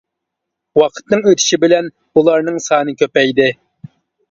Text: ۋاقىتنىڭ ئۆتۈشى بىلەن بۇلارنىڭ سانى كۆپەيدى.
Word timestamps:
ۋاقىتنىڭ 0.79 1.21
ئۆتۈشى 1.33 1.61
بىلەن 1.65 1.91
بۇلارنىڭ 2.19 2.59
سانى 2.71 2.99
كۆپەيدى. 3.05 3.49